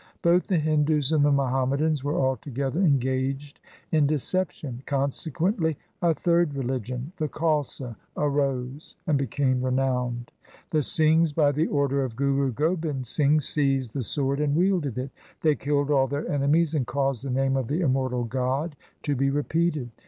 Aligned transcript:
Both 0.23 0.47
the 0.47 0.57
Hindus 0.57 1.11
and 1.11 1.23
the 1.23 1.31
Muhammadans 1.31 2.03
were 2.03 2.19
altogether 2.19 2.81
engaged 2.81 3.59
in 3.91 4.07
deception. 4.07 4.81
Consequently 4.87 5.77
a 6.01 6.15
third 6.15 6.55
religion, 6.55 7.11
the 7.17 7.27
Khalsa, 7.27 7.95
arose 8.17 8.95
and 9.05 9.15
became 9.15 9.61
renowned. 9.63 10.31
The 10.71 10.81
Singhs 10.81 11.35
by 11.35 11.51
the 11.51 11.67
order 11.67 12.03
of 12.03 12.15
Guru 12.15 12.51
Gobind 12.51 13.05
Singh 13.05 13.41
seized 13.41 13.93
the 13.93 14.01
sword 14.01 14.39
and 14.39 14.55
wielded 14.55 14.97
it. 14.97 15.11
They 15.43 15.53
killed 15.53 15.91
all 15.91 16.07
their 16.07 16.27
enemies 16.27 16.73
and 16.73 16.87
caused 16.87 17.23
the 17.23 17.29
name 17.29 17.55
of 17.55 17.67
the 17.67 17.81
Immortal 17.81 18.23
God 18.23 18.75
to 19.03 19.15
be 19.15 19.29
repeated. 19.29 19.91